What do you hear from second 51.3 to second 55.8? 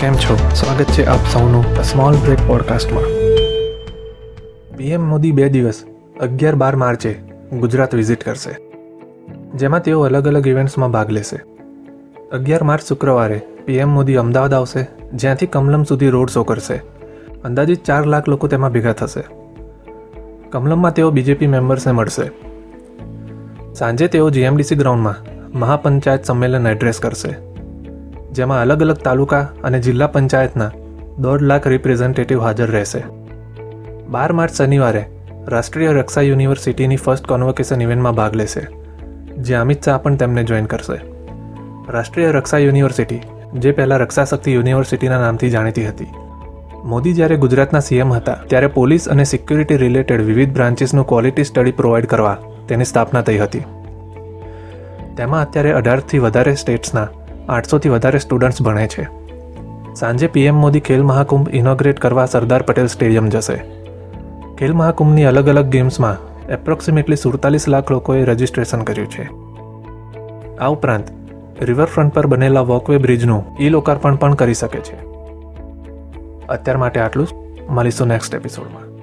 Study provide કરવા તેની સ્થાપના થઈ હતી. તેમાં અત્યારે